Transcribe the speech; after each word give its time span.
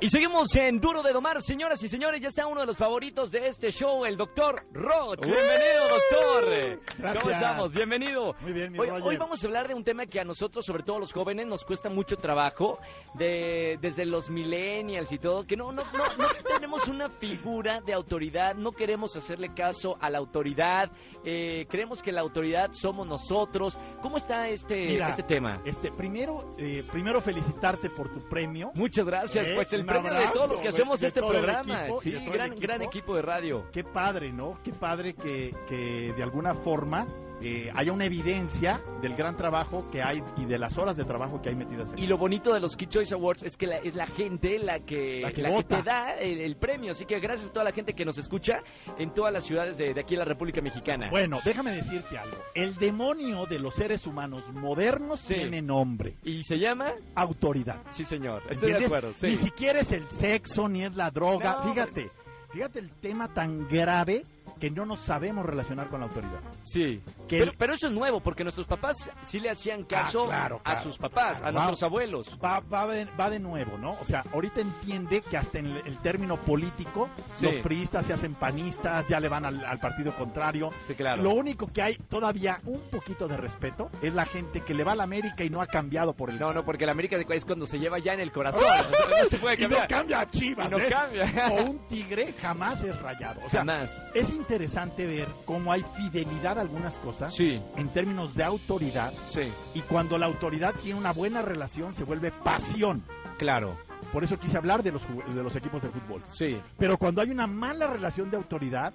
Y 0.00 0.08
seguimos 0.10 0.54
en 0.56 0.80
Duro 0.80 1.02
de 1.02 1.12
Domar, 1.12 1.40
señoras 1.40 1.82
y 1.82 1.88
señores. 1.88 2.20
Ya 2.20 2.26
está 2.28 2.46
uno 2.46 2.60
de 2.60 2.66
los 2.66 2.76
favoritos 2.76 3.30
de 3.30 3.46
este 3.46 3.70
show, 3.70 4.04
el 4.04 4.16
doctor 4.16 4.66
Roch. 4.72 5.20
Bienvenido, 5.20 5.88
doctor. 5.88 6.80
Gracias. 6.98 7.22
¿Cómo 7.22 7.30
estamos? 7.34 7.72
Bienvenido. 7.72 8.34
Muy 8.40 8.52
bien, 8.52 8.72
mi 8.72 8.80
hoy, 8.80 8.88
Roger. 8.90 9.04
hoy 9.06 9.16
vamos 9.16 9.42
a 9.42 9.46
hablar 9.46 9.68
de 9.68 9.74
un 9.74 9.84
tema 9.84 10.04
que 10.06 10.20
a 10.20 10.24
nosotros, 10.24 10.66
sobre 10.66 10.82
todo 10.82 10.96
a 10.96 10.98
los 10.98 11.12
jóvenes, 11.12 11.46
nos 11.46 11.64
cuesta 11.64 11.88
mucho 11.88 12.16
trabajo. 12.16 12.78
De, 13.14 13.78
desde 13.80 14.04
los 14.04 14.28
millennials 14.30 15.12
y 15.12 15.18
todo, 15.18 15.46
que 15.46 15.56
no, 15.56 15.70
no, 15.70 15.84
no, 15.84 16.04
no 16.18 16.26
tenemos 16.54 16.86
una 16.88 17.08
figura 17.08 17.80
de 17.80 17.94
autoridad. 17.94 18.56
No 18.56 18.72
queremos 18.72 19.16
hacerle 19.16 19.54
caso 19.54 19.96
a 20.00 20.10
la 20.10 20.18
autoridad. 20.18 20.90
eh, 21.24 21.66
creemos 21.70 22.02
que 22.02 22.10
la 22.12 22.20
autoridad 22.20 22.72
somos 22.72 23.06
nosotros. 23.06 23.78
¿Cómo 24.02 24.16
está 24.16 24.48
este, 24.48 24.86
Mira, 24.86 25.10
este 25.10 25.22
tema? 25.22 25.62
Este, 25.64 25.92
primero, 25.92 26.56
eh, 26.58 26.84
primero 26.90 27.20
felicitarte 27.20 27.88
por 27.90 28.12
tu 28.12 28.20
premio. 28.28 28.72
Muchas 28.74 29.06
gracias. 29.06 29.46
Eh, 29.46 29.52
pues 29.54 29.72
el 29.72 29.83
un 29.84 29.88
premio 29.88 30.10
de 30.10 30.16
abrazo, 30.16 30.34
todos 30.34 30.50
los 30.50 30.60
que 30.60 30.68
hacemos 30.68 31.00
de 31.00 31.06
este 31.08 31.20
el 31.20 31.26
programa. 31.26 31.80
equipo 31.82 32.00
sí, 32.00 32.10
de 32.10 32.18
el 32.18 32.32
gran, 32.32 32.46
equipo. 32.52 32.60
gran 32.62 32.82
equipo 32.82 33.16
de 33.16 33.22
radio. 33.22 33.66
Qué 33.72 33.84
padre, 33.84 34.32
¿no? 34.32 34.58
Qué 34.64 34.72
padre 34.72 35.14
que, 35.14 35.54
que 35.68 36.12
de 36.16 36.22
alguna 36.22 36.54
forma 36.54 37.06
eh, 37.46 37.70
haya 37.74 37.92
una 37.92 38.06
evidencia 38.06 38.80
del 39.02 39.14
gran 39.14 39.36
trabajo 39.36 39.90
que 39.90 40.02
hay 40.02 40.22
y 40.38 40.46
de 40.46 40.56
las 40.58 40.78
horas 40.78 40.96
de 40.96 41.04
trabajo 41.04 41.42
que 41.42 41.50
hay 41.50 41.54
metidas 41.54 41.92
en 41.92 41.98
Y 41.98 42.06
lo 42.06 42.16
bonito 42.16 42.54
de 42.54 42.60
los 42.60 42.74
Kid 42.76 42.88
Choice 42.88 43.12
Awards 43.14 43.42
es 43.42 43.56
que 43.58 43.66
la- 43.66 43.76
es 43.78 43.94
la 43.94 44.06
gente 44.06 44.58
la 44.58 44.80
que, 44.80 45.20
La 45.20 45.30
que 45.32 45.42
la 45.42 45.50
vota. 45.50 45.76
te 45.76 45.82
da 45.82 46.14
el, 46.18 46.40
el 46.40 46.56
premio. 46.56 46.92
Así 46.92 47.04
que 47.04 47.20
gracias 47.20 47.50
a 47.50 47.52
toda 47.52 47.64
la 47.64 47.72
gente 47.72 47.92
que 47.94 48.04
nos 48.06 48.16
escucha 48.16 48.62
en 48.98 49.12
todas 49.12 49.32
las 49.32 49.44
ciudades 49.44 49.76
de, 49.76 49.92
de 49.92 50.00
aquí 50.00 50.14
en 50.14 50.20
la 50.20 50.24
República 50.24 50.60
Mexicana. 50.62 51.08
Bueno, 51.10 51.38
déjame 51.44 51.72
decirte 51.72 52.16
algo. 52.16 52.36
El 52.54 52.76
demonio 52.76 53.44
de 53.46 53.58
los 53.58 53.74
seres 53.74 54.06
humanos 54.06 54.50
modernos 54.52 55.20
Sí. 55.20 55.34
tiene 55.34 55.60
nombre, 55.60 56.16
¿Y 56.24 56.42
se 56.44 56.58
llama? 56.58 56.92
autoridad. 57.14 57.82
Sí, 57.90 58.04
señor. 58.04 58.42
Estoy 58.48 58.72
de 58.72 58.86
acuerdo. 58.86 59.12
sí. 59.14 59.26
Ni 59.28 59.36
siquiera 59.36 59.80
es 59.80 59.92
el 59.92 60.08
sexo 60.08 60.68
ni 60.68 60.84
es 60.84 60.94
la 60.96 61.10
droga. 61.10 61.58
No, 61.62 61.72
fíjate, 61.72 62.10
fíjate 62.52 62.78
el 62.78 62.90
tema 62.92 63.28
tan 63.34 63.68
grave 63.68 64.24
que 64.64 64.70
no 64.70 64.86
nos 64.86 65.00
sabemos 65.00 65.44
relacionar 65.44 65.88
con 65.90 66.00
la 66.00 66.06
autoridad. 66.06 66.40
Sí. 66.62 67.02
Que 67.28 67.40
Pero, 67.40 67.50
el- 67.50 67.56
pero 67.58 67.74
eso 67.74 67.88
es 67.88 67.92
nuevo, 67.92 68.20
porque 68.20 68.44
nuestros 68.44 68.66
papás 68.66 69.10
sí 69.20 69.38
le 69.38 69.50
hacían 69.50 69.84
caso 69.84 70.22
Ah, 70.24 70.28
claro, 70.28 70.60
a 70.64 70.78
sus 70.78 70.96
papás, 70.96 71.40
claro. 71.40 71.48
a 71.48 71.52
nuestros 71.52 71.82
abuelos. 71.82 72.38
va, 72.42 72.60
va, 72.60 72.86
de, 72.86 73.04
va 73.20 73.28
de 73.28 73.40
nuevo, 73.40 73.76
¿no? 73.76 73.90
O 74.00 74.04
sea, 74.04 74.24
ahorita 74.32 74.62
entiende 74.62 75.20
que 75.20 75.36
hasta 75.36 75.58
en 75.58 75.66
el, 75.66 75.86
el 75.86 75.98
término 75.98 76.38
político, 76.40 77.10
Sí. 77.32 77.44
los 77.44 77.56
priistas 77.56 78.06
se 78.06 78.14
hacen 78.14 78.32
panistas, 78.32 79.06
ya 79.06 79.20
le 79.20 79.28
van 79.28 79.44
al, 79.44 79.62
al 79.66 79.78
partido 79.80 80.14
contrario. 80.16 80.70
Sí, 80.78 80.94
claro. 80.94 81.22
Lo 81.22 81.32
único 81.34 81.66
que 81.70 81.82
hay 81.82 81.96
todavía 81.96 82.58
un 82.64 82.80
poquito 82.90 83.28
de 83.28 83.36
respeto 83.36 83.90
es 84.00 84.14
la 84.14 84.24
gente 84.24 84.62
que 84.62 84.72
le 84.72 84.82
va 84.82 84.92
a 84.92 84.96
la 84.96 85.04
América 85.04 85.44
y 85.44 85.50
no 85.50 85.60
ha 85.60 85.66
cambiado 85.66 86.14
por 86.14 86.30
el... 86.30 86.38
No, 86.38 86.54
no, 86.54 86.64
porque 86.64 86.86
la 86.86 86.92
América 86.92 87.16
es 87.18 87.44
cuando 87.44 87.66
se 87.66 87.78
lleva 87.78 87.98
ya 87.98 88.14
en 88.14 88.20
el 88.20 88.32
corazón. 88.32 88.62
O 88.64 89.10
sea, 89.10 89.22
no 89.24 89.28
se 89.28 89.36
puede 89.36 89.62
y 89.62 89.68
no 89.68 89.76
cambia 89.86 90.20
a 90.20 90.30
Chivas, 90.30 90.68
Y 90.68 90.70
no 90.70 90.78
¿eh? 90.78 90.86
cambia. 90.88 91.48
O 91.50 91.64
un 91.64 91.86
tigre 91.86 92.32
jamás 92.40 92.82
es 92.82 92.98
rayado. 93.02 93.40
O 93.44 93.50
sea, 93.50 93.60
Jamás. 93.60 94.06
es 94.14 94.30
interesante 94.30 94.53
ver 94.58 95.28
cómo 95.44 95.72
hay 95.72 95.82
fidelidad 95.96 96.58
a 96.58 96.62
algunas 96.62 96.98
cosas 96.98 97.34
Sí, 97.34 97.60
en 97.76 97.88
términos 97.92 98.34
de 98.34 98.44
autoridad 98.44 99.12
sí, 99.28 99.52
y 99.74 99.80
cuando 99.80 100.18
la 100.18 100.26
autoridad 100.26 100.74
tiene 100.82 100.98
una 100.98 101.12
buena 101.12 101.42
relación 101.42 101.94
se 101.94 102.04
vuelve 102.04 102.30
pasión. 102.30 103.02
claro. 103.38 103.76
Por 104.12 104.22
eso 104.22 104.38
quise 104.38 104.56
hablar 104.56 104.82
de 104.84 104.92
los, 104.92 105.02
de 105.08 105.42
los 105.42 105.56
equipos 105.56 105.82
de 105.82 105.88
fútbol. 105.88 106.22
Sí, 106.28 106.56
Pero 106.78 106.98
cuando 106.98 107.20
hay 107.20 107.30
una 107.30 107.46
mala 107.48 107.88
relación 107.88 108.30
de 108.30 108.36
autoridad, 108.36 108.92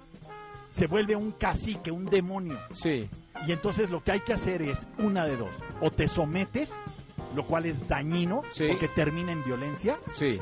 se 0.70 0.86
vuelve 0.86 1.14
un 1.14 1.32
cacique, 1.32 1.90
un 1.90 2.06
demonio. 2.06 2.58
sí. 2.70 3.08
Y 3.46 3.52
entonces 3.52 3.90
lo 3.90 4.02
que 4.02 4.12
hay 4.12 4.20
que 4.20 4.32
hacer 4.34 4.62
es 4.62 4.86
una 4.98 5.24
de 5.26 5.36
dos. 5.36 5.50
O 5.80 5.90
te 5.90 6.06
sometes, 6.08 6.70
lo 7.34 7.44
cual 7.46 7.66
es 7.66 7.86
dañino, 7.88 8.42
Sí. 8.48 8.64
porque 8.68 8.86
termina 8.88 9.32
en 9.32 9.42
violencia. 9.44 9.98
Sí. 10.10 10.38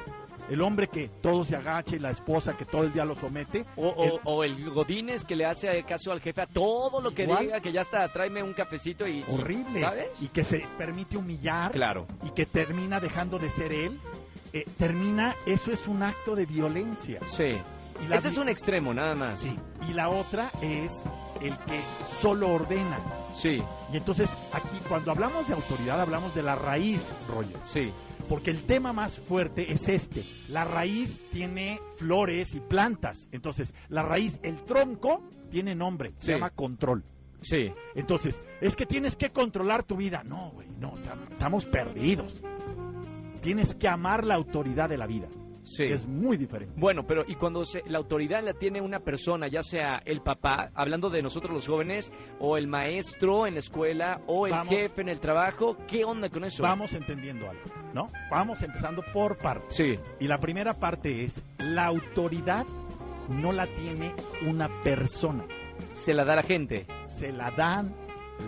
El 0.50 0.62
hombre 0.62 0.88
que 0.88 1.08
todo 1.20 1.44
se 1.44 1.56
agache 1.56 1.96
y 1.96 1.98
la 1.98 2.10
esposa 2.10 2.56
que 2.56 2.64
todo 2.64 2.82
el 2.84 2.92
día 2.92 3.04
lo 3.04 3.14
somete. 3.14 3.66
O, 3.76 4.04
El- 4.04 4.20
o 4.24 4.44
el 4.44 4.70
Godínez 4.70 5.24
que 5.24 5.36
le 5.36 5.44
hace 5.44 5.82
caso 5.84 6.10
al 6.12 6.20
jefe 6.20 6.40
a 6.42 6.46
todo 6.46 7.00
lo 7.00 7.12
que 7.12 7.24
Igual. 7.24 7.44
diga, 7.46 7.60
que 7.60 7.72
ya 7.72 7.82
está, 7.82 8.08
tráeme 8.12 8.42
un 8.42 8.54
cafecito 8.54 9.06
y... 9.06 9.22
horrible. 9.28 9.80
¿Sabes? 9.80 10.08
Y 10.22 10.28
que 10.28 10.44
se 10.44 10.66
permite 10.78 11.16
humillar. 11.16 11.70
Claro. 11.72 12.06
Y 12.24 12.30
que 12.30 12.46
termina 12.46 12.98
dejando 13.00 13.38
de 13.38 13.50
ser 13.50 13.72
él. 13.72 14.00
Eh, 14.54 14.64
termina, 14.78 15.34
eso 15.44 15.70
es 15.70 15.86
un 15.86 16.02
acto 16.02 16.34
de 16.34 16.46
violencia. 16.46 17.20
Sí. 17.26 17.50
Y 18.02 18.06
la 18.08 18.16
Ese 18.16 18.28
es 18.28 18.38
un 18.38 18.48
extremo, 18.48 18.94
nada 18.94 19.14
más. 19.14 19.40
Sí. 19.40 19.54
Y 19.88 19.92
la 19.92 20.08
otra 20.08 20.50
es 20.62 21.02
el 21.42 21.56
que 21.58 21.80
solo 22.18 22.48
ordena. 22.54 22.98
Sí, 23.34 23.62
Y 23.92 23.96
entonces 23.96 24.30
aquí 24.52 24.78
cuando 24.88 25.10
hablamos 25.12 25.46
de 25.46 25.54
autoridad 25.54 26.00
hablamos 26.00 26.34
de 26.34 26.42
la 26.42 26.54
raíz, 26.56 27.14
Roger. 27.28 27.58
sí. 27.62 27.92
Porque 28.28 28.50
el 28.50 28.64
tema 28.64 28.92
más 28.92 29.18
fuerte 29.20 29.72
es 29.72 29.88
este. 29.88 30.22
La 30.48 30.64
raíz 30.64 31.18
tiene 31.32 31.80
flores 31.96 32.54
y 32.54 32.60
plantas. 32.60 33.28
Entonces, 33.32 33.72
la 33.88 34.02
raíz, 34.02 34.38
el 34.42 34.56
tronco, 34.64 35.22
tiene 35.50 35.74
nombre. 35.74 36.12
Se 36.16 36.26
Sí. 36.26 36.32
llama 36.32 36.50
control. 36.50 37.02
Sí, 37.40 37.70
Entonces, 37.94 38.42
es 38.60 38.74
que 38.74 38.84
tienes 38.84 39.16
que 39.16 39.30
controlar 39.30 39.84
tu 39.84 39.96
vida. 39.96 40.22
No, 40.24 40.50
güey, 40.50 40.68
no, 40.80 40.94
tam- 40.94 41.30
estamos 41.30 41.66
perdidos. 41.66 42.42
Tienes 43.42 43.74
que 43.76 43.86
amar 43.88 44.24
la 44.24 44.34
autoridad 44.34 44.88
de 44.88 44.98
la 44.98 45.06
vida. 45.06 45.28
Sí. 45.68 45.84
que 45.86 45.92
es 45.94 46.06
muy 46.06 46.36
diferente. 46.36 46.74
Bueno, 46.76 47.06
pero 47.06 47.24
y 47.26 47.34
cuando 47.34 47.64
se- 47.64 47.82
la 47.86 47.98
autoridad 47.98 48.42
la 48.42 48.54
tiene 48.54 48.80
una 48.80 49.00
persona, 49.00 49.48
ya 49.48 49.62
sea 49.62 50.00
el 50.04 50.20
papá, 50.22 50.70
hablando 50.74 51.10
de 51.10 51.22
nosotros 51.22 51.52
los 51.52 51.66
jóvenes, 51.66 52.12
o 52.40 52.56
el 52.56 52.66
maestro 52.66 53.46
en 53.46 53.54
la 53.54 53.60
escuela, 53.60 54.20
o 54.26 54.46
el 54.46 54.52
Vamos. 54.52 54.74
jefe 54.74 55.02
en 55.02 55.08
el 55.08 55.20
trabajo, 55.20 55.76
¿qué 55.86 56.04
onda 56.04 56.28
con 56.30 56.44
eso? 56.44 56.62
Vamos 56.62 56.92
entendiendo 56.94 57.48
algo, 57.48 57.62
¿no? 57.94 58.08
Vamos 58.30 58.62
empezando 58.62 59.02
por 59.12 59.36
partes. 59.38 59.74
Sí, 59.74 59.98
Y 60.20 60.26
la 60.28 60.38
primera 60.38 60.74
parte 60.74 61.24
es, 61.24 61.42
la 61.58 61.86
autoridad 61.86 62.64
no 63.28 63.52
la 63.52 63.66
tiene 63.66 64.14
una 64.46 64.68
persona, 64.82 65.44
se 65.94 66.14
la 66.14 66.24
da 66.24 66.36
la 66.36 66.42
gente. 66.42 66.86
se 67.06 67.32
la 67.32 67.50
dan 67.50 67.92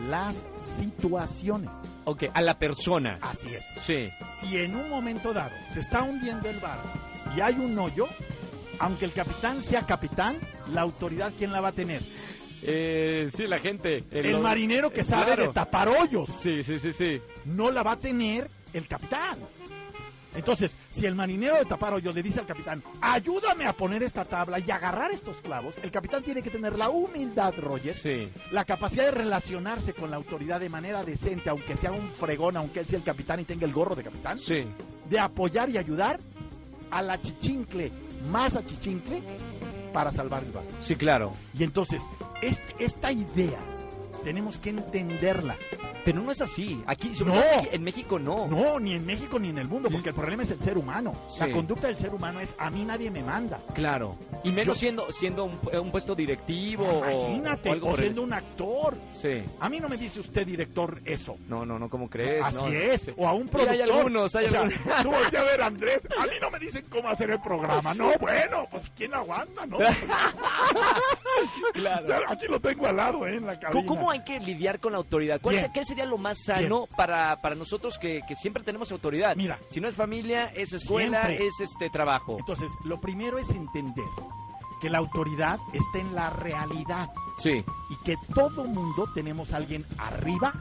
las 0.08 0.44
situaciones. 0.76 1.70
Ok, 2.04 2.24
a 2.32 2.40
la 2.42 2.58
persona. 2.58 3.18
Así 3.20 3.48
es. 3.54 3.64
Sí, 3.82 4.08
Si 4.40 4.56
en 4.58 4.74
un 4.74 4.88
momento 4.88 5.32
dado 5.32 5.50
se 5.70 5.80
está 5.80 6.02
hundiendo 6.02 6.48
el 6.48 6.58
barco 6.60 6.88
y 7.36 7.40
hay 7.40 7.54
un 7.54 7.78
hoyo, 7.78 8.08
aunque 8.78 9.04
el 9.04 9.12
capitán 9.12 9.62
sea 9.62 9.86
capitán, 9.86 10.38
la 10.72 10.82
autoridad, 10.82 11.32
¿quién 11.36 11.52
la 11.52 11.60
va 11.60 11.68
a 11.68 11.72
tener? 11.72 12.02
eh, 12.62 13.30
sí, 13.34 13.46
la 13.46 13.58
gente. 13.58 14.04
El, 14.10 14.38
marinero 14.40 14.92
que 14.92 15.02
sabe 15.02 15.26
claro. 15.26 15.42
de 15.44 15.48
tapar 15.48 15.88
hoyos. 15.88 16.28
Sí, 16.28 16.62
sí, 16.62 16.78
sí, 16.78 16.92
sí. 16.92 17.20
no 17.44 17.70
la 17.70 17.82
va 17.82 17.92
a 17.92 17.98
tener 17.98 18.50
el 18.72 18.86
capitán. 18.86 19.38
Entonces, 20.34 20.76
si 20.90 21.06
el 21.06 21.16
marinero 21.16 21.56
de 21.56 21.64
tapar 21.64 21.92
hoyos 21.92 22.14
le 22.14 22.22
dice 22.22 22.38
al 22.38 22.46
capitán, 22.46 22.84
ayúdame 23.00 23.66
a 23.66 23.72
poner 23.72 24.02
esta 24.04 24.24
tabla 24.24 24.60
y 24.60 24.70
agarrar 24.70 25.10
estos 25.10 25.38
clavos, 25.38 25.74
el 25.82 25.90
capitán 25.90 26.22
tiene 26.22 26.40
que 26.40 26.50
tener 26.50 26.78
la 26.78 26.88
humildad, 26.88 27.52
Roger, 27.58 27.94
Sí, 27.94 28.30
la 28.52 28.64
capacidad 28.64 29.06
de 29.06 29.10
relacionarse 29.10 29.92
con 29.92 30.10
la 30.10 30.16
autoridad 30.16 30.60
de 30.60 30.68
manera 30.68 31.02
decente, 31.02 31.50
aunque 31.50 31.74
sea 31.74 31.90
un 31.90 32.12
fregón, 32.12 32.56
aunque 32.56 32.80
él 32.80 32.86
sea 32.86 32.98
el 32.98 33.04
capitán 33.04 33.40
y 33.40 33.44
tenga 33.44 33.66
el 33.66 33.72
gorro 33.72 33.96
de 33.96 34.04
capitán, 34.04 34.38
sí. 34.38 34.66
de 35.08 35.18
apoyar 35.18 35.68
y 35.68 35.78
ayudar 35.78 36.20
a 36.90 37.02
la 37.02 37.20
chichincle, 37.20 37.92
más 38.30 38.56
a 38.56 38.64
chichincle, 38.64 39.22
para 39.92 40.12
salvar 40.12 40.44
el 40.44 40.52
barco. 40.52 40.70
Sí, 40.80 40.94
claro. 40.96 41.32
Y 41.58 41.64
entonces, 41.64 42.02
este- 42.42 42.84
esta 42.84 43.10
idea 43.12 43.58
tenemos 44.24 44.58
que 44.58 44.70
entenderla. 44.70 45.56
Pero 46.04 46.20
no 46.22 46.30
es 46.30 46.40
así. 46.40 46.82
Aquí, 46.86 47.14
sobre 47.14 47.34
No. 47.34 47.40
todo 47.40 47.58
aquí 47.58 47.68
en 47.72 47.82
México, 47.82 48.18
no. 48.18 48.46
No, 48.46 48.80
ni 48.80 48.94
en 48.94 49.04
México 49.06 49.38
ni 49.38 49.50
en 49.50 49.58
el 49.58 49.68
mundo, 49.68 49.88
porque 49.90 50.08
el 50.10 50.14
problema 50.14 50.42
es 50.42 50.50
el 50.50 50.60
ser 50.60 50.78
humano. 50.78 51.12
La 51.38 51.50
conducta 51.50 51.86
del 51.88 51.96
ser 51.96 52.14
humano 52.14 52.40
es 52.40 52.54
a 52.58 52.70
mí 52.70 52.84
nadie 52.84 53.10
me 53.10 53.22
manda. 53.22 53.60
Claro. 53.74 54.16
Y 54.42 54.50
menos 54.50 54.76
Yo- 54.76 54.80
siendo 54.80 55.12
siendo 55.12 55.44
un, 55.44 55.58
un 55.72 55.90
puesto 55.90 56.14
directivo 56.14 56.86
Imagínate, 57.04 57.70
o 57.82 57.90
el- 57.94 57.96
siendo 57.98 58.22
un 58.22 58.32
actor. 58.32 58.96
Sí. 59.12 59.42
A 59.60 59.68
mí 59.68 59.80
no 59.80 59.88
me 59.88 59.96
dice 59.96 60.20
usted 60.20 60.46
director 60.46 61.00
eso. 61.04 61.36
No, 61.48 61.66
no, 61.66 61.78
no, 61.78 61.88
¿cómo 61.88 62.08
crees? 62.08 62.44
Así 62.44 62.56
No, 62.56 62.68
es, 62.68 63.10
o 63.16 63.28
a 63.28 63.32
un 63.34 63.44
Sí, 63.44 63.48
productor. 63.50 63.74
hay 63.74 63.80
algunos, 63.82 64.34
hay 64.36 64.44
o 64.46 64.48
sea, 64.48 64.60
algunos. 64.62 64.80
tú 65.02 65.10
voltea 65.10 65.40
a 65.40 65.44
ver, 65.44 65.62
Andrés, 65.62 66.00
a 66.18 66.24
mí 66.26 66.32
no 66.40 66.50
me 66.50 66.58
dicen 66.58 66.84
cómo 66.88 67.08
hacer 67.08 67.30
el 67.30 67.40
programa. 67.40 67.92
No, 67.94 68.12
bueno, 68.18 68.66
pues 68.70 68.90
¿quién 68.96 69.12
aguanta, 69.14 69.66
no? 69.66 69.78
Claro. 71.74 72.14
Aquí 72.28 72.46
lo 72.48 72.60
tengo 72.60 72.86
al 72.86 72.96
lado, 72.96 73.26
¿eh? 73.26 73.36
En 73.36 73.46
la 73.46 73.58
cabina. 73.58 73.86
¿Cómo, 73.86 74.10
hay 74.10 74.22
que 74.24 74.38
lidiar 74.40 74.80
con 74.80 74.92
la 74.92 74.98
autoridad? 74.98 75.40
¿Cuál 75.40 75.58
se- 75.58 75.70
¿Qué 75.72 75.84
sería 75.84 76.04
lo 76.06 76.18
más 76.18 76.38
sano 76.44 76.86
para, 76.96 77.36
para 77.40 77.54
nosotros 77.54 77.98
que, 77.98 78.20
que 78.26 78.34
siempre 78.34 78.62
tenemos 78.62 78.90
autoridad? 78.92 79.34
Mira. 79.36 79.58
Si 79.68 79.80
no 79.80 79.88
es 79.88 79.94
familia, 79.94 80.46
es 80.54 80.72
escuela, 80.72 81.26
Siempre. 81.26 81.46
es 81.46 81.54
este 81.60 81.90
trabajo. 81.90 82.36
Entonces, 82.38 82.70
lo 82.84 83.00
primero 83.00 83.38
es 83.38 83.50
entender 83.50 84.04
que 84.80 84.88
la 84.90 84.98
autoridad 84.98 85.58
está 85.72 85.98
en 85.98 86.14
la 86.14 86.30
realidad 86.30 87.10
Sí. 87.38 87.62
y 87.90 87.96
que 88.04 88.16
todo 88.34 88.64
mundo 88.64 89.06
tenemos 89.14 89.52
alguien 89.52 89.84
arriba 89.98 90.52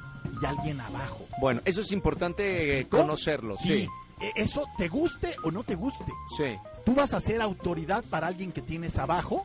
y 0.42 0.46
alguien 0.46 0.80
abajo. 0.82 1.26
Bueno, 1.40 1.62
eso 1.66 1.82
es 1.82 1.92
importante 1.92 2.86
conocerlo. 2.90 3.56
Sí. 3.56 3.88
e- 4.20 4.32
Eso 4.36 4.66
te 4.78 4.90
guste 4.90 5.36
o 5.46 5.52
no 5.52 5.64
te 5.64 5.76
guste. 5.76 6.12
Sí. 6.38 6.58
Tú 6.86 6.94
vas 6.94 7.14
a 7.14 7.20
ser 7.22 7.42
autoridad 7.42 8.04
para 8.10 8.28
alguien 8.28 8.52
que 8.52 8.62
tienes 8.62 8.98
abajo 8.98 9.44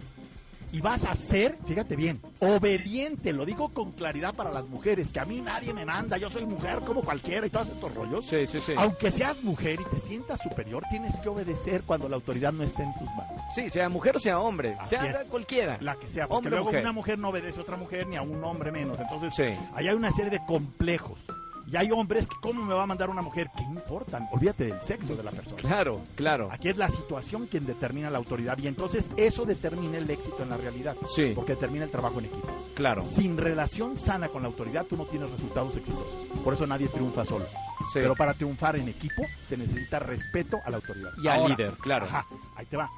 y 0.74 0.80
vas 0.80 1.04
a 1.04 1.14
ser, 1.14 1.56
fíjate 1.68 1.94
bien, 1.94 2.20
obediente, 2.40 3.32
lo 3.32 3.44
digo 3.46 3.68
con 3.72 3.92
claridad 3.92 4.34
para 4.34 4.50
las 4.50 4.66
mujeres, 4.66 5.12
que 5.12 5.20
a 5.20 5.24
mí 5.24 5.40
nadie 5.40 5.72
me 5.72 5.84
manda, 5.84 6.16
yo 6.16 6.28
soy 6.30 6.44
mujer 6.46 6.80
como 6.80 7.02
cualquiera 7.02 7.46
y 7.46 7.50
todos 7.50 7.68
estos 7.68 7.94
rollos. 7.94 8.26
Sí, 8.26 8.44
sí, 8.46 8.60
sí. 8.60 8.72
Aunque 8.76 9.10
seas 9.12 9.40
mujer 9.44 9.78
y 9.80 9.84
te 9.94 10.00
sientas 10.00 10.40
superior, 10.42 10.82
tienes 10.90 11.14
que 11.18 11.28
obedecer 11.28 11.84
cuando 11.84 12.08
la 12.08 12.16
autoridad 12.16 12.52
no 12.52 12.64
esté 12.64 12.82
en 12.82 12.92
tus 12.94 13.06
manos. 13.10 13.40
Sí, 13.54 13.70
sea 13.70 13.88
mujer 13.88 14.16
o 14.16 14.18
sea 14.18 14.40
hombre, 14.40 14.76
Así 14.80 14.96
sea 14.96 15.04
es. 15.22 15.28
cualquiera. 15.28 15.78
La 15.80 15.94
que 15.94 16.08
sea, 16.08 16.26
porque 16.26 16.38
Hombre 16.38 16.50
luego 16.50 16.64
mujer. 16.66 16.80
una 16.80 16.92
mujer 16.92 17.18
no 17.20 17.28
obedece 17.28 17.58
a 17.60 17.62
otra 17.62 17.76
mujer 17.76 18.06
ni 18.08 18.16
a 18.16 18.22
un 18.22 18.42
hombre 18.42 18.72
menos. 18.72 18.98
Entonces, 18.98 19.32
Sí. 19.34 19.66
ahí 19.74 19.86
hay 19.86 19.94
una 19.94 20.10
serie 20.10 20.30
de 20.32 20.40
complejos. 20.44 21.20
Y 21.66 21.76
hay 21.76 21.90
hombres 21.90 22.26
que, 22.26 22.36
¿cómo 22.42 22.62
me 22.62 22.74
va 22.74 22.82
a 22.82 22.86
mandar 22.86 23.10
una 23.10 23.22
mujer? 23.22 23.50
¿Qué 23.56 23.62
importan? 23.62 24.28
Olvídate 24.32 24.64
del 24.64 24.80
sexo 24.80 25.16
de 25.16 25.22
la 25.22 25.30
persona. 25.30 25.56
Claro, 25.56 26.02
claro. 26.14 26.48
Aquí 26.52 26.68
es 26.68 26.76
la 26.76 26.88
situación 26.88 27.46
quien 27.46 27.66
determina 27.66 28.10
la 28.10 28.18
autoridad 28.18 28.58
y 28.58 28.66
entonces 28.66 29.10
eso 29.16 29.44
determina 29.44 29.98
el 29.98 30.08
éxito 30.10 30.42
en 30.42 30.50
la 30.50 30.56
realidad. 30.56 30.96
Sí. 31.14 31.32
Porque 31.34 31.54
determina 31.54 31.84
el 31.84 31.90
trabajo 31.90 32.18
en 32.18 32.26
equipo. 32.26 32.48
Claro. 32.74 33.02
Sin 33.02 33.36
relación 33.36 33.96
sana 33.96 34.28
con 34.28 34.42
la 34.42 34.48
autoridad, 34.48 34.84
tú 34.84 34.96
no 34.96 35.06
tienes 35.06 35.30
resultados 35.30 35.76
exitosos. 35.76 36.28
Por 36.42 36.54
eso 36.54 36.66
nadie 36.66 36.88
triunfa 36.88 37.24
solo. 37.24 37.46
Sí. 37.92 37.94
Pero 37.94 38.14
para 38.14 38.34
triunfar 38.34 38.76
en 38.76 38.88
equipo 38.88 39.22
se 39.46 39.56
necesita 39.56 39.98
respeto 39.98 40.58
a 40.64 40.70
la 40.70 40.76
autoridad. 40.76 41.10
Y 41.22 41.28
al 41.28 41.48
líder, 41.48 41.72
claro. 41.74 42.06
Ajá, 42.06 42.26
ahí 42.56 42.66
te 42.66 42.76
va. 42.76 42.90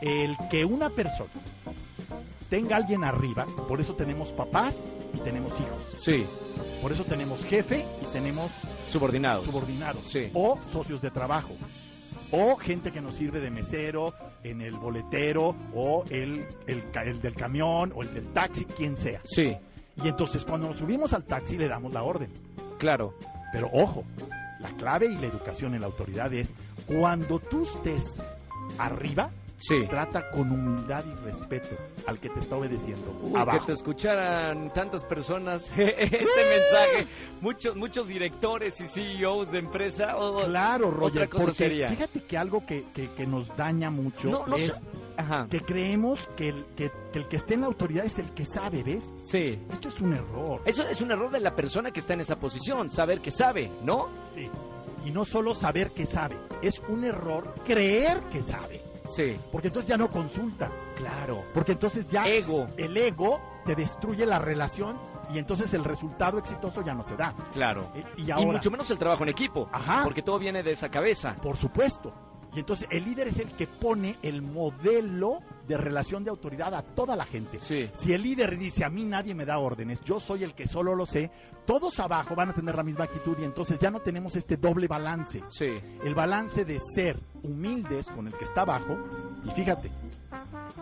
El 0.00 0.36
que 0.50 0.64
una 0.64 0.90
persona 0.90 1.30
tenga 2.50 2.76
alguien 2.76 3.04
arriba, 3.04 3.46
por 3.68 3.80
eso 3.80 3.94
tenemos 3.94 4.30
papás 4.30 4.82
y 5.14 5.18
tenemos 5.18 5.52
hijos. 5.60 6.00
Sí, 6.02 6.24
Por 6.82 6.92
eso 6.92 7.04
tenemos 7.04 7.44
jefe 7.44 7.84
y 8.02 8.06
tenemos 8.12 8.50
subordinados. 8.90 9.44
subordinados. 9.44 10.02
Sí. 10.06 10.30
O 10.34 10.58
socios 10.70 11.00
de 11.02 11.10
trabajo. 11.10 11.50
O 12.30 12.56
gente 12.56 12.92
que 12.92 13.00
nos 13.00 13.16
sirve 13.16 13.40
de 13.40 13.50
mesero, 13.50 14.12
en 14.44 14.60
el 14.60 14.76
boletero, 14.76 15.56
o 15.74 16.04
el, 16.10 16.46
el, 16.66 16.84
el 17.04 17.20
del 17.22 17.34
camión, 17.34 17.92
o 17.96 18.02
el 18.02 18.12
del 18.12 18.26
taxi, 18.32 18.64
quien 18.66 18.96
sea. 18.96 19.20
Sí, 19.24 19.56
Y 20.02 20.08
entonces 20.08 20.44
cuando 20.44 20.68
nos 20.68 20.76
subimos 20.76 21.12
al 21.14 21.24
taxi 21.24 21.56
le 21.56 21.68
damos 21.68 21.92
la 21.94 22.02
orden. 22.02 22.30
claro. 22.78 23.14
Pero 23.50 23.70
ojo, 23.72 24.04
la 24.60 24.68
clave 24.76 25.06
y 25.06 25.16
la 25.16 25.26
educación 25.26 25.74
en 25.74 25.80
la 25.80 25.86
autoridad 25.86 26.30
es 26.34 26.52
cuando 26.86 27.38
tú 27.38 27.62
estés 27.62 28.14
arriba, 28.76 29.30
Sí. 29.60 29.84
trata 29.90 30.30
con 30.30 30.50
humildad 30.52 31.04
y 31.04 31.14
respeto 31.24 31.76
al 32.06 32.18
que 32.20 32.28
te 32.30 32.38
está 32.38 32.56
obedeciendo. 32.56 33.10
Uy, 33.22 33.32
que 33.52 33.60
te 33.66 33.72
escucharan 33.72 34.70
tantas 34.70 35.04
personas 35.04 35.70
este 35.76 36.16
mensaje, 36.16 37.06
muchos 37.40 37.74
muchos 37.76 38.06
directores 38.08 38.80
y 38.80 38.86
CEOs 38.86 39.50
de 39.50 39.58
empresa. 39.58 40.16
oh, 40.16 40.44
Claro, 40.44 40.90
Roger, 40.92 41.22
Otra 41.24 41.26
cosa 41.28 41.44
porque 41.46 41.56
sería. 41.58 41.88
fíjate 41.88 42.22
que 42.24 42.38
algo 42.38 42.64
que, 42.64 42.84
que- 42.94 43.10
que 43.10 43.26
nos 43.26 43.48
daña 43.56 43.90
mucho 43.90 44.28
No, 44.30 44.46
no 44.46 44.54
es. 44.56 44.72
Ajá. 45.16 45.48
que 45.50 45.60
creemos 45.62 46.28
que 46.36 46.50
el 46.50 46.64
que, 46.76 46.92
que 47.12 47.18
el 47.18 47.26
que 47.26 47.34
esté 47.36 47.54
en 47.54 47.62
la 47.62 47.66
autoridad 47.66 48.04
es 48.04 48.20
el 48.20 48.30
que 48.34 48.44
sabe, 48.44 48.84
¿ves? 48.84 49.12
Sí. 49.24 49.58
Esto 49.72 49.88
es 49.88 50.00
un 50.00 50.12
error. 50.14 50.62
Eso 50.64 50.86
es 50.88 51.00
un 51.02 51.10
error 51.10 51.32
de 51.32 51.40
la 51.40 51.56
persona 51.56 51.90
que 51.90 51.98
está 51.98 52.14
en 52.14 52.20
esa 52.20 52.36
posición, 52.38 52.88
saber 52.88 53.20
que 53.20 53.32
sabe, 53.32 53.68
¿no? 53.82 54.06
Sí. 54.36 54.48
Y 55.04 55.10
no 55.10 55.24
solo 55.24 55.54
saber 55.54 55.90
que 55.90 56.06
sabe, 56.06 56.36
es 56.62 56.80
un 56.88 57.04
error 57.04 57.52
creer 57.64 58.20
que 58.30 58.42
sabe. 58.42 58.82
Sí. 59.08 59.36
Porque 59.50 59.68
entonces 59.68 59.88
ya 59.88 59.96
no 59.96 60.08
consulta. 60.10 60.70
Claro. 60.96 61.44
Porque 61.54 61.72
entonces 61.72 62.08
ya 62.08 62.26
Ego. 62.28 62.68
el 62.76 62.96
ego 62.96 63.40
te 63.64 63.74
destruye 63.74 64.24
la 64.26 64.38
relación 64.38 64.98
y 65.32 65.38
entonces 65.38 65.72
el 65.74 65.84
resultado 65.84 66.38
exitoso 66.38 66.82
ya 66.82 66.94
no 66.94 67.04
se 67.04 67.16
da. 67.16 67.34
Claro. 67.52 67.90
Y, 68.16 68.22
y 68.22 68.26
Y 68.26 68.30
ahora, 68.30 68.52
mucho 68.52 68.70
menos 68.70 68.90
el 68.90 68.98
trabajo 68.98 69.22
en 69.24 69.30
equipo. 69.30 69.68
Ajá. 69.72 70.02
Porque 70.04 70.22
todo 70.22 70.38
viene 70.38 70.62
de 70.62 70.72
esa 70.72 70.88
cabeza. 70.88 71.34
por 71.42 71.56
supuesto. 71.56 72.12
Y 72.54 72.60
entonces 72.60 72.88
el 72.90 73.04
líder 73.04 73.28
es 73.28 73.38
el 73.38 73.50
que 73.52 73.66
pone 73.66 74.18
el 74.22 74.42
modelo 74.42 75.40
de 75.66 75.76
relación 75.76 76.24
de 76.24 76.30
autoridad 76.30 76.74
a 76.74 76.82
toda 76.82 77.14
la 77.14 77.26
gente. 77.26 77.58
Sí. 77.58 77.90
Si 77.94 78.12
el 78.12 78.22
líder 78.22 78.58
dice 78.58 78.84
a 78.84 78.90
mí 78.90 79.04
nadie 79.04 79.34
me 79.34 79.44
da 79.44 79.58
órdenes, 79.58 80.02
yo 80.04 80.18
soy 80.18 80.44
el 80.44 80.54
que 80.54 80.66
solo 80.66 80.94
lo 80.94 81.04
sé, 81.04 81.30
todos 81.66 82.00
abajo 82.00 82.34
van 82.34 82.50
a 82.50 82.54
tener 82.54 82.74
la 82.74 82.82
misma 82.82 83.04
actitud 83.04 83.36
y 83.38 83.44
entonces 83.44 83.78
ya 83.78 83.90
no 83.90 84.00
tenemos 84.00 84.34
este 84.34 84.56
doble 84.56 84.88
balance. 84.88 85.42
Sí. 85.48 85.78
El 86.04 86.14
balance 86.14 86.64
de 86.64 86.78
ser 86.94 87.20
humildes 87.42 88.06
con 88.06 88.26
el 88.26 88.32
que 88.34 88.44
está 88.44 88.62
abajo, 88.62 88.96
y 89.44 89.50
fíjate, 89.50 89.90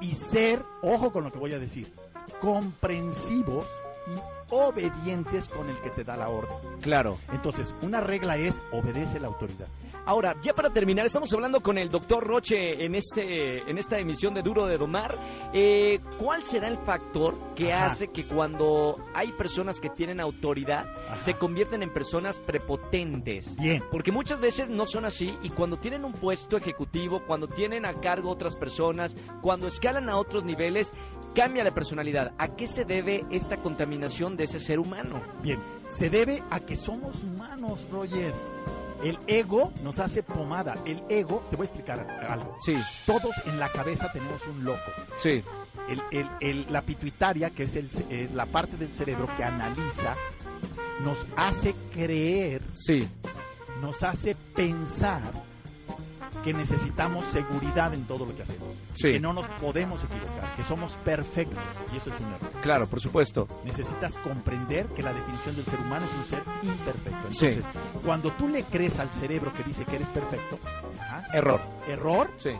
y 0.00 0.14
ser, 0.14 0.62
ojo 0.82 1.12
con 1.12 1.24
lo 1.24 1.32
que 1.32 1.38
voy 1.38 1.52
a 1.52 1.58
decir, 1.58 1.92
comprensivos 2.40 3.66
y 4.06 4.35
obedientes 4.50 5.48
con 5.48 5.68
el 5.68 5.76
que 5.80 5.90
te 5.90 6.04
da 6.04 6.16
la 6.16 6.28
orden. 6.28 6.56
Claro. 6.80 7.14
Entonces, 7.32 7.74
una 7.82 8.00
regla 8.00 8.36
es 8.36 8.60
obedece 8.72 9.20
la 9.20 9.28
autoridad. 9.28 9.66
Ahora, 10.04 10.36
ya 10.40 10.54
para 10.54 10.70
terminar, 10.70 11.04
estamos 11.04 11.32
hablando 11.32 11.60
con 11.60 11.78
el 11.78 11.88
doctor 11.88 12.24
Roche 12.24 12.84
en 12.84 12.94
este 12.94 13.68
en 13.68 13.76
esta 13.76 13.98
emisión 13.98 14.34
de 14.34 14.42
Duro 14.42 14.66
de 14.66 14.78
Domar. 14.78 15.16
Eh, 15.52 15.98
¿Cuál 16.18 16.42
será 16.44 16.68
el 16.68 16.78
factor 16.78 17.34
que 17.56 17.72
Ajá. 17.72 17.86
hace 17.86 18.08
que 18.08 18.24
cuando 18.24 19.04
hay 19.14 19.32
personas 19.32 19.80
que 19.80 19.90
tienen 19.90 20.20
autoridad 20.20 20.86
Ajá. 21.10 21.22
se 21.22 21.34
convierten 21.34 21.82
en 21.82 21.92
personas 21.92 22.38
prepotentes? 22.38 23.56
Bien, 23.56 23.82
Porque 23.90 24.12
muchas 24.12 24.40
veces 24.40 24.68
no 24.68 24.86
son 24.86 25.06
así 25.06 25.36
y 25.42 25.50
cuando 25.50 25.76
tienen 25.76 26.04
un 26.04 26.12
puesto 26.12 26.56
ejecutivo, 26.56 27.22
cuando 27.26 27.48
tienen 27.48 27.84
a 27.84 27.94
cargo 27.94 28.30
otras 28.30 28.54
personas, 28.54 29.16
cuando 29.42 29.66
escalan 29.66 30.08
a 30.08 30.16
otros 30.18 30.44
niveles, 30.44 30.92
cambia 31.36 31.62
la 31.62 31.70
personalidad. 31.72 32.32
¿A 32.38 32.48
qué 32.56 32.66
se 32.66 32.84
debe 32.84 33.24
esta 33.30 33.58
contaminación 33.58 34.36
de 34.36 34.44
ese 34.44 34.58
ser 34.58 34.78
humano? 34.80 35.20
bien. 35.42 35.60
Se 35.88 36.10
debe 36.10 36.42
a 36.50 36.58
que 36.60 36.74
somos 36.74 37.22
humanos, 37.22 37.86
Roger. 37.92 38.32
El 39.04 39.18
ego 39.26 39.72
nos 39.82 39.98
hace 40.00 40.22
pomada. 40.22 40.74
El 40.86 41.02
ego, 41.10 41.44
te 41.50 41.56
voy 41.56 41.64
a 41.64 41.68
explicar 41.68 42.00
algo. 42.28 42.56
Sí, 42.64 42.74
Todos 43.04 43.30
en 43.46 43.60
la 43.60 43.68
cabeza 43.68 44.10
tenemos 44.12 44.44
un 44.46 44.64
loco. 44.64 44.80
sí, 45.16 45.42
El- 45.88 46.02
el- 46.10 46.28
el- 46.40 46.72
la 46.72 46.82
pituitaria, 46.82 47.50
que 47.50 47.62
es 47.64 47.76
eh, 47.76 48.28
la 48.34 48.46
parte 48.46 48.76
del 48.76 48.92
cerebro 48.94 49.28
que 49.36 49.44
analiza, 49.44 50.16
nos 51.04 51.24
hace 51.36 51.74
creer, 51.92 52.62
sí, 52.74 53.06
nos 53.80 54.02
hace 54.02 54.34
pensar 54.34 55.22
que 56.46 56.54
necesitamos 56.54 57.24
seguridad 57.24 57.92
en 57.92 58.04
todo 58.04 58.24
lo 58.24 58.36
que 58.36 58.42
hacemos. 58.44 58.68
Sí. 58.94 59.08
Que 59.10 59.18
no 59.18 59.32
nos 59.32 59.48
podemos 59.48 60.00
equivocar, 60.04 60.52
que 60.54 60.62
somos 60.62 60.92
perfectos. 61.04 61.58
Y 61.92 61.96
eso 61.96 62.10
es 62.14 62.20
un 62.20 62.26
error. 62.32 62.50
claro, 62.62 62.86
por 62.86 63.00
supuesto. 63.00 63.48
Necesitas 63.64 64.16
comprender 64.18 64.86
que 64.94 65.02
la 65.02 65.12
definición 65.12 65.56
del 65.56 65.64
ser 65.64 65.80
humano 65.80 66.06
es 66.06 66.12
un 66.12 66.24
ser 66.24 66.42
imperfecto. 66.62 67.32
Sí. 67.32 67.46
Entonces, 67.46 67.64
cuando 68.04 68.30
tú 68.30 68.46
le 68.48 68.62
crees 68.62 69.00
al 69.00 69.10
cerebro 69.10 69.52
que 69.52 69.64
dice 69.64 69.84
que 69.84 69.96
eres 69.96 70.08
perfecto, 70.10 70.60
ajá, 71.00 71.24
Error. 71.34 71.60
error, 71.88 72.30
Sí, 72.36 72.52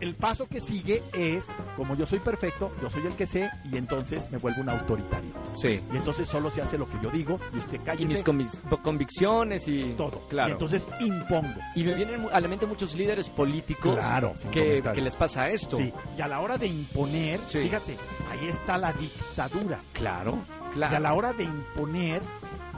el- 0.00 0.14
paso 0.14 0.46
que 0.46 0.60
sigue 0.60 1.02
es, 1.12 1.44
como 1.76 1.94
yo 1.96 2.06
soy 2.06 2.18
perfecto, 2.20 2.72
yo 2.80 2.88
soy 2.88 3.06
el 3.06 3.14
que 3.14 3.26
sé, 3.26 3.50
y 3.70 3.76
entonces 3.76 4.30
me 4.30 4.38
vuelvo 4.38 4.62
un 4.62 4.70
autoritario. 4.70 5.30
sí. 5.52 5.80
Y 5.92 5.96
entonces 5.96 6.26
solo 6.28 6.50
se 6.50 6.62
hace 6.62 6.78
lo 6.78 6.88
que 6.88 6.96
yo 7.02 7.10
digo, 7.10 7.38
y 7.52 7.58
usted 7.58 7.74
Y 7.76 7.78
cállese, 7.84 8.06
mis 8.06 8.24
convic- 8.24 8.82
convicciones 8.82 9.68
y 9.68 9.92
todo. 9.94 10.22
Claro. 10.28 10.48
Y 10.48 10.52
entonces 10.52 10.86
impongo. 11.00 11.54
Y 11.74 11.82
me 11.84 11.94
vienen 11.94 12.26
a 12.32 12.40
la 12.40 12.48
mente 12.48 12.66
muchos 12.66 12.94
líderes 12.94 13.28
políticos 13.30 13.96
Claro, 13.96 14.32
que, 14.52 14.82
les 14.96 15.14
pasa 15.16 15.48
esto. 15.50 15.76
Sí. 15.76 15.92
Y 16.16 16.20
a 16.20 16.28
la 16.28 16.40
hora 16.40 16.56
de 16.56 16.66
imponer, 16.66 17.40
Sí. 17.40 17.60
fíjate, 17.62 17.96
ahí 18.30 18.48
está 18.48 18.78
la 18.78 18.92
dictadura. 18.92 19.80
Claro, 19.92 20.38
Y 20.70 20.74
claro. 20.74 20.96
a 20.96 21.00
la 21.00 21.14
hora 21.14 21.32
de 21.32 21.44
imponer, 21.44 22.22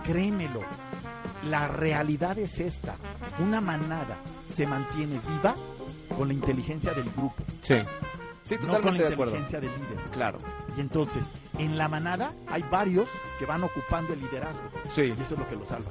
créemelo, 0.05 0.61
la 1.49 1.69
realidad 1.69 2.39
es 2.39 2.59
esta. 2.59 2.95
Una 3.39 3.61
manada 3.61 4.17
se 4.49 4.67
mantiene 4.67 5.21
viva 5.21 5.55
con 6.17 6.29
la 6.29 6.35
inteligencia 6.35 6.93
del 6.93 7.11
grupo, 7.11 7.35
Sí. 7.61 7.75
Sí, 8.45 8.55
no 8.55 8.61
con 8.61 8.69
totalmente 8.77 9.03
la 9.03 9.09
de 9.09 9.15
acuerdo. 9.15 9.37
inteligencia 9.37 9.61
del 9.61 9.71
líder. 9.73 10.11
Claro. 10.13 10.39
Y 10.77 10.81
entonces, 10.81 11.25
en 11.59 11.77
la 11.77 11.89
manada 11.89 12.33
hay 12.47 12.63
varios 12.71 13.09
que 13.41 13.45
van 13.47 13.65
ocupando 13.65 14.13
el 14.13 14.21
liderazgo. 14.21 14.63
Sí, 14.85 15.03
Y 15.03 15.11
eso 15.21 15.35
es 15.35 15.39
lo 15.41 15.49
que 15.49 15.57
lo 15.57 15.67
salva. 15.67 15.91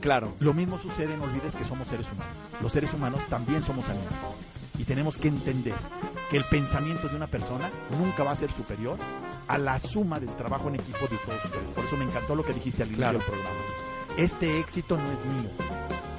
claro. 0.00 0.32
Lo 0.38 0.54
mismo 0.54 0.78
sucede, 0.78 1.16
no 1.16 1.24
olvides 1.24 1.56
que 1.56 1.64
somos 1.64 1.88
seres 1.88 2.06
humanos. 2.12 2.32
Los 2.62 2.70
seres 2.70 2.94
humanos 2.94 3.20
también 3.28 3.62
somos 3.64 3.84
animales. 3.88 4.12
Y 4.78 4.84
tenemos 4.84 5.18
que 5.18 5.26
entender 5.28 5.74
que 6.30 6.36
el 6.36 6.44
pensamiento 6.44 7.08
de 7.08 7.16
una 7.16 7.26
persona 7.26 7.70
nunca 7.98 8.22
va 8.22 8.30
a 8.32 8.36
ser 8.36 8.52
superior 8.52 8.98
a 9.48 9.58
la 9.58 9.80
suma 9.80 10.20
del 10.20 10.28
trabajo 10.36 10.68
en 10.68 10.76
equipo 10.76 11.08
de 11.08 11.16
todos 11.16 11.44
ustedes. 11.44 11.70
Por 11.70 11.84
eso 11.86 11.96
me 11.96 12.04
encantó 12.04 12.36
lo 12.36 12.44
que 12.44 12.52
dijiste 12.52 12.82
al 12.84 12.88
inicio 12.90 13.02
Claro. 13.02 13.18
del 13.18 13.26
programa. 13.26 13.56
Este 14.16 14.60
éxito 14.60 14.96
no 14.96 15.10
es 15.10 15.24
mío. 15.24 15.50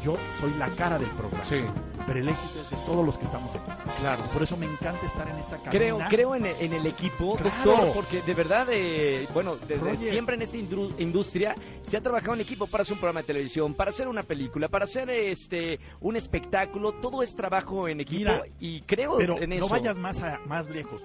Yo 0.03 0.15
soy 0.41 0.53
la 0.55 0.67
cara 0.69 0.97
del 0.99 1.09
programa. 1.11 1.43
Sí, 1.43 1.61
Pero 2.07 2.19
el 2.21 2.29
éxito 2.29 2.61
es 2.61 2.69
de 2.71 2.77
todos 2.85 3.05
los 3.05 3.17
que 3.17 3.25
estamos 3.25 3.53
aquí. 3.53 3.71
claro. 3.99 4.23
Por 4.31 4.41
eso 4.41 4.55
me 4.57 4.65
encanta 4.65 5.05
estar 5.05 5.27
en 5.27 5.35
esta 5.37 5.57
cabina. 5.57 5.71
Creo, 5.71 5.99
creo 6.09 6.35
en 6.35 6.45
el, 6.45 6.55
en 6.61 6.73
el 6.73 6.85
equipo, 6.87 7.35
Claro. 7.35 7.51
doctor, 7.65 7.93
porque 7.93 8.21
de 8.21 8.33
verdad, 8.33 8.67
eh, 8.71 9.27
bueno, 9.33 9.57
desde 9.57 9.77
Roger. 9.91 10.09
siempre 10.09 10.35
en 10.35 10.41
esta 10.41 10.57
industria 10.57 11.53
se 11.83 11.97
ha 11.97 12.01
trabajado 12.01 12.33
en 12.35 12.41
equipo 12.41 12.65
para 12.67 12.83
hacer 12.83 12.93
un 12.93 12.99
programa 12.99 13.19
de 13.21 13.27
televisión, 13.27 13.73
para 13.73 13.89
hacer 13.89 14.07
una 14.07 14.23
película, 14.23 14.69
para 14.69 14.85
hacer 14.85 15.09
este 15.09 15.79
un 15.99 16.15
espectáculo, 16.15 16.93
todo 16.93 17.21
es 17.21 17.35
trabajo 17.35 17.87
en 17.89 17.99
equipo 17.99 18.17
Mira, 18.19 18.43
y 18.59 18.81
creo 18.83 19.17
Pero 19.17 19.41
en 19.41 19.49
no 19.49 19.55
eso. 19.57 19.67
vayas 19.69 19.97
más, 19.97 20.21
a- 20.23 20.39
más 20.47 20.69
lejos. 20.69 21.01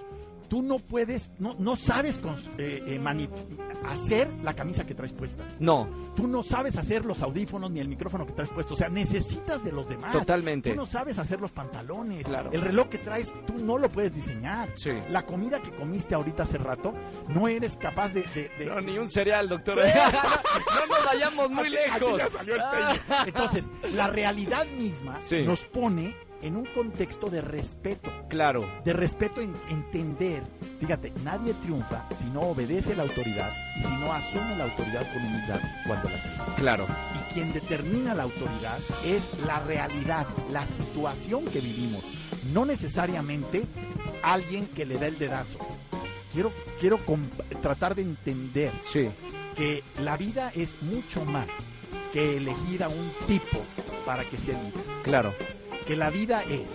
Tú 0.49 0.61
no 0.61 0.77
puedes, 0.79 1.31
no, 1.39 1.55
no 1.59 1.75
sabes 1.75 2.19
eh, 2.57 2.81
eh, 2.85 3.29
hacer 3.87 4.29
la 4.43 4.53
camisa 4.53 4.85
que 4.85 4.95
traes 4.95 5.11
puesta. 5.13 5.43
No, 5.59 5.87
Tú 6.15 6.27
no 6.27 6.43
sabes 6.43 6.77
hacer 6.77 7.05
los 7.05 7.21
audífonos 7.21 7.71
ni 7.71 7.79
el 7.79 7.87
micrófono 7.87 8.25
que 8.25 8.33
traes 8.33 8.49
puesto. 8.51 8.75
O 8.75 8.77
sea, 8.77 8.87
necesitas 8.89 9.63
de 9.63 9.71
los 9.71 9.87
demás. 9.89 10.11
totalmente. 10.11 10.69
Tú 10.71 10.75
no 10.75 10.85
sabes 10.85 11.17
hacer 11.17 11.41
los 11.41 11.51
pantalones. 11.51 12.25
Claro. 12.27 12.51
El 12.53 12.61
reloj 12.61 12.87
que 12.89 12.99
traes, 12.99 13.33
tú 13.47 13.53
no 13.57 13.77
lo 13.77 13.89
puedes 13.89 14.13
diseñar. 14.13 14.69
Sí. 14.75 14.91
La 15.09 15.23
comida 15.23 15.59
que 15.61 15.71
comiste 15.71 16.13
ahorita 16.15 16.43
hace 16.43 16.57
rato, 16.59 16.93
no 17.29 17.47
eres 17.47 17.77
capaz 17.77 18.13
de... 18.13 18.21
de- 18.35 18.49
de- 18.59 18.65
No, 18.65 18.79
ni 18.81 18.97
un 18.99 19.09
cereal, 19.09 19.49
doctor. 19.49 19.75
no 19.77 20.85
nos 20.87 21.05
vayamos 21.05 21.49
muy 21.49 21.67
Aquí- 21.67 21.77
aquí 21.77 21.99
lejos. 21.99 22.17
ya 22.19 22.29
salió 22.29 22.55
el 22.55 22.61
peine. 22.71 23.01
Entonces, 23.27 23.69
la 23.93 24.07
realidad 24.07 24.65
misma 24.77 25.19
Sí. 25.21 25.41
nos 25.43 25.61
pone 25.61 26.15
en 26.43 26.55
un 26.57 26.65
contexto 26.65 27.27
de 27.29 27.41
respeto. 27.41 28.11
Claro, 28.29 28.69
De 28.85 28.93
respeto 28.93 29.41
en 29.41 29.53
entender. 29.69 30.43
Fíjate, 30.79 31.11
nadie 31.23 31.53
triunfa 31.63 32.05
si 32.19 32.25
no 32.25 32.41
obedece 32.41 32.95
la 32.95 33.03
autoridad 33.03 33.51
y 33.79 33.81
si 33.83 33.91
no 33.95 34.11
asume 34.13 34.55
la 34.57 34.65
autoridad 34.65 35.11
con 35.13 35.23
humildad 35.25 35.59
cuando 35.87 36.09
la 36.09 36.21
tiene. 36.21 36.37
claro. 36.57 36.85
Y 37.29 37.33
quien 37.33 37.53
determina 37.53 38.13
la 38.13 38.23
autoridad 38.23 38.77
es 39.05 39.27
la 39.45 39.59
realidad, 39.61 40.27
la 40.51 40.65
situación 40.65 41.45
que 41.45 41.59
vivimos, 41.61 42.03
no 42.53 42.65
necesariamente 42.65 43.63
alguien 44.21 44.67
que 44.67 44.85
le 44.85 44.97
da 44.99 45.07
el 45.07 45.17
dedazo. 45.17 45.57
Quiero, 46.33 46.51
quiero 46.79 46.97
tratar 47.61 47.93
de 47.95 48.01
entender 48.01 48.71
Sí, 48.83 49.09
que 49.55 49.83
la 50.01 50.17
vida 50.17 50.51
es 50.55 50.75
mucho 50.81 51.23
más 51.25 51.47
que 52.11 52.37
elegir 52.37 52.83
a 52.83 52.89
un 52.89 53.11
tipo 53.27 53.61
para 54.05 54.23
que 54.25 54.37
sea 54.37 54.59
líder. 54.61 54.83
claro. 55.03 55.33
Que 55.87 55.95
la 55.95 56.09
vida 56.09 56.43
es, 56.43 56.69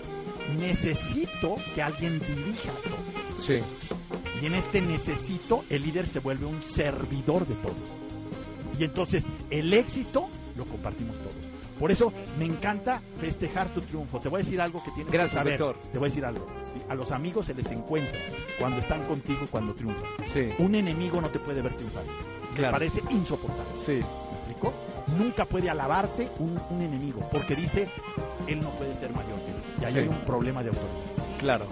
necesito 0.58 1.54
que 1.74 1.82
alguien 1.82 2.18
dirija 2.20 2.70
todo. 2.84 3.38
Sí, 3.38 3.60
Y 4.42 4.46
en 4.46 4.54
este 4.54 4.80
necesito, 4.80 5.64
el 5.70 5.82
líder 5.82 6.06
se 6.06 6.20
vuelve 6.20 6.46
un 6.46 6.62
servidor 6.62 7.46
de 7.46 7.54
todos. 7.56 7.76
Y 8.78 8.84
entonces 8.84 9.24
el 9.50 9.72
éxito 9.74 10.28
lo 10.56 10.64
compartimos 10.64 11.16
todos. 11.18 11.34
Por 11.78 11.92
eso 11.92 12.12
me 12.38 12.44
encanta 12.44 13.00
festejar 13.20 13.68
tu 13.72 13.80
triunfo. 13.80 14.18
Te 14.18 14.28
voy 14.28 14.40
a 14.40 14.44
decir 14.44 14.60
algo 14.60 14.82
que 14.82 14.90
tienes 14.90 15.12
Gracias, 15.12 15.32
que 15.42 15.50
saber. 15.50 15.58
doctor. 15.60 15.90
Te 15.92 15.98
voy 15.98 16.06
a 16.06 16.10
decir 16.10 16.24
algo. 16.24 16.46
¿sí? 16.74 16.80
A 16.88 16.94
los 16.96 17.12
amigos 17.12 17.46
se 17.46 17.54
les 17.54 17.70
encuentra 17.70 18.18
cuando 18.58 18.78
están 18.78 19.04
contigo 19.04 19.46
cuando 19.50 19.74
triunfas. 19.74 20.04
sí, 20.24 20.48
Un 20.58 20.74
enemigo 20.74 21.20
no 21.20 21.28
te 21.28 21.38
puede 21.38 21.62
ver 21.62 21.74
triunfar. 21.76 22.02
Me 22.50 22.56
Claro. 22.56 22.72
parece 22.72 23.02
insoportable. 23.10 23.64
sí. 23.76 23.92
¿Me 23.92 24.36
explico? 24.38 24.74
Nunca 25.16 25.44
puede 25.44 25.70
alabarte 25.70 26.28
un, 26.40 26.60
un 26.70 26.82
enemigo 26.82 27.20
porque 27.32 27.54
dice, 27.54 27.88
él 28.48 28.60
no 28.60 28.70
puede 28.70 28.94
ser 28.94 29.10
mayor 29.12 29.38
que 29.40 29.52
yo. 29.52 29.58
Y 29.82 29.84
ahí 29.84 29.92
Sí. 29.92 29.98
hay 30.00 30.08
un 30.08 30.18
problema 30.20 30.62
de 30.62 30.70
autoridad. 30.70 30.92
Claro. 31.38 31.66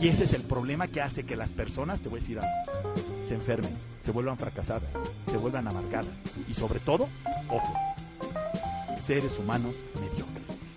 Y 0.00 0.08
ese 0.08 0.24
es 0.24 0.32
el 0.32 0.42
problema 0.42 0.88
que 0.88 1.00
hace 1.00 1.24
que 1.24 1.36
las 1.36 1.50
personas, 1.50 2.00
te 2.00 2.08
voy 2.08 2.18
a 2.18 2.22
decir 2.22 2.38
algo, 2.38 2.50
se 3.26 3.34
enfermen, 3.34 3.72
se 4.02 4.10
vuelvan 4.10 4.36
fracasadas, 4.36 4.90
se 5.30 5.36
vuelvan 5.38 5.66
amargadas. 5.68 6.10
Y 6.48 6.54
sobre 6.54 6.80
todo, 6.80 7.08
ojo, 7.48 7.72
seres 9.00 9.38
humanos 9.38 9.72
mediocres. 9.94 10.26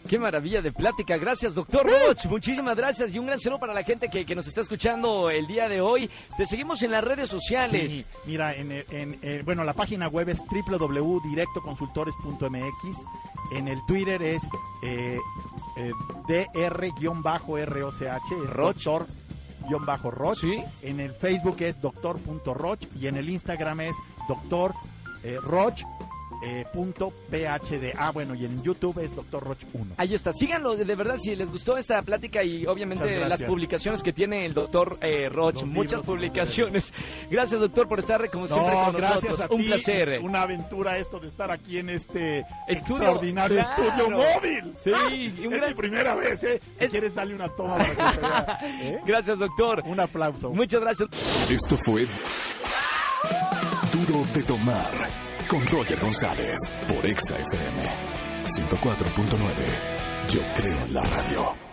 Qué 0.07 0.17
maravilla 0.17 0.61
de 0.61 0.71
plática. 0.71 1.17
Gracias, 1.17 1.53
doctor 1.53 1.85
Roch. 1.85 2.25
Muchísimas 2.27 2.75
gracias 2.75 3.13
y 3.13 3.19
un 3.19 3.27
gran 3.27 3.39
saludo 3.39 3.59
para 3.59 3.73
la 3.75 3.83
gente 3.83 4.09
que, 4.09 4.25
que 4.25 4.33
nos 4.35 4.47
está 4.47 4.61
escuchando 4.61 5.29
el 5.29 5.45
día 5.45 5.67
de 5.69 5.81
hoy. 5.81 6.09
Te 6.37 6.45
seguimos 6.47 6.81
en 6.81 6.89
las 6.91 7.03
redes 7.03 7.29
sociales. 7.29 7.91
Sí, 7.91 8.03
mira, 8.25 8.55
en, 8.55 8.71
en- 8.71 9.19
eh, 9.21 9.41
bueno, 9.45 9.63
la 9.63 9.73
página 9.73 10.07
web 10.07 10.29
es 10.29 10.39
www.directoconsultores.mx. 10.49 12.97
En 13.51 13.67
el 13.67 13.83
Twitter 13.85 14.21
es 14.21 14.43
eh, 14.83 15.17
eh, 15.77 15.91
dr-roch, 16.27 16.51
es 18.43 18.49
Roch. 18.49 18.77
doctor-roch. 19.69 20.37
Sí. 20.37 20.63
En 20.81 20.99
el 20.99 21.13
Facebook 21.13 21.57
es 21.61 21.79
doctor.roch 21.81 22.79
y 22.95 23.07
en 23.07 23.15
el 23.17 23.29
Instagram 23.29 23.81
es 23.81 23.95
doctor 24.27 24.73
eh, 25.23 25.37
roch 25.41 25.81
eh, 26.45 26.65
punto 26.73 27.11
phd. 27.29 27.93
Ah, 27.97 28.11
bueno, 28.11 28.33
y 28.35 28.45
en 28.45 28.61
YouTube 28.63 28.99
es 28.99 29.15
doctor 29.15 29.43
roch 29.43 29.59
1. 29.73 29.95
Ahí 29.97 30.13
está. 30.13 30.31
Síganlo, 30.33 30.75
de 30.75 30.95
verdad, 30.95 31.17
si 31.17 31.35
les 31.35 31.51
gustó 31.51 31.77
esta 31.77 32.01
plática 32.01 32.43
y 32.43 32.65
obviamente 32.65 33.19
las 33.27 33.41
publicaciones 33.43 34.01
que 34.03 34.13
tiene 34.13 34.45
el 34.45 34.53
doctor 34.53 34.97
eh, 35.01 35.29
Roch. 35.29 35.55
Los 35.55 35.65
Muchas 35.65 36.01
publicaciones. 36.03 36.93
Gracias, 37.29 37.59
doctor, 37.59 37.87
por 37.87 37.99
estar 37.99 38.29
como 38.29 38.47
siempre 38.47 38.73
con 38.73 38.93
nosotros. 39.01 39.45
Un 39.49 39.65
placer. 39.65 40.19
Una 40.21 40.41
aventura 40.43 40.97
esto 40.97 41.19
de 41.19 41.27
estar 41.27 41.51
aquí 41.51 41.77
en 41.77 41.89
este 41.89 42.39
Estudio, 42.67 43.03
extraordinario 43.03 43.57
claro. 43.57 43.83
estudio 43.83 44.09
móvil. 44.09 44.73
Sí, 44.83 44.91
Ah, 44.95 45.09
y 45.11 45.45
un 45.45 45.53
es 45.53 45.59
gran- 45.59 45.69
mi 45.69 45.75
primera 45.75 46.15
vez, 46.15 46.43
¿eh? 46.43 46.59
Si 46.77 46.85
Es- 46.85 46.91
quieres 46.91 47.13
darle 47.15 47.35
una 47.35 47.49
toma 47.49 47.77
para 47.77 47.95
que 47.95 48.15
se 48.15 48.21
vea. 48.21 48.59
¿eh? 48.81 48.99
Gracias, 49.05 49.39
doctor. 49.39 49.81
Un 49.85 49.99
aplauso. 49.99 50.49
Muchas 50.51 50.81
gracias. 50.81 51.09
Esto 51.51 51.77
fue 51.85 52.05
Duro 53.91 54.23
de 54.33 54.43
Tomar 54.43 55.28
con 55.49 55.65
Roger 55.65 55.99
González 55.99 56.59
por 56.87 57.05
Exa 57.07 57.35
FM 57.35 57.83
104.9. 58.45 59.75
Yo 60.29 60.41
creo 60.55 60.85
en 60.85 60.93
la 60.93 61.03
radio. 61.03 61.68